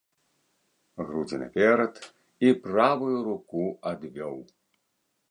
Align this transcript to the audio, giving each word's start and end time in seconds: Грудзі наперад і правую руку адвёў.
Грудзі 1.09 1.37
наперад 1.41 1.93
і 2.47 2.53
правую 2.63 3.17
руку 3.27 3.61
адвёў. 3.91 4.35